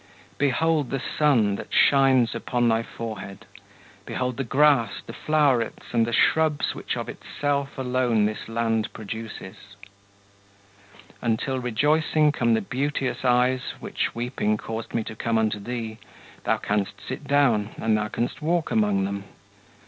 Behold 0.39 0.89
the 0.89 0.99
sun, 0.99 1.57
that 1.57 1.71
shines 1.71 2.33
upon 2.33 2.67
thy 2.67 2.81
forehead; 2.81 3.45
Behold 4.07 4.37
the 4.37 4.43
grass, 4.43 4.99
the 5.05 5.13
flowerets, 5.13 5.93
and 5.93 6.07
the 6.07 6.11
shrubs 6.11 6.73
Which 6.73 6.97
of 6.97 7.07
itself 7.07 7.77
alone 7.77 8.25
this 8.25 8.47
land 8.47 8.91
produces. 8.93 9.57
Until 11.21 11.59
rejoicing 11.59 12.31
come 12.31 12.55
the 12.55 12.61
beauteous 12.61 13.23
eyes 13.23 13.73
Which 13.79 14.15
weeping 14.15 14.57
caused 14.57 14.95
me 14.95 15.03
to 15.03 15.15
come 15.15 15.37
unto 15.37 15.59
thee, 15.59 15.99
Thou 16.45 16.57
canst 16.57 16.93
sit 17.07 17.25
down, 17.27 17.69
and 17.77 17.95
thou 17.95 18.07
canst 18.07 18.41
walk 18.41 18.71
among 18.71 19.05
them. 19.05 19.25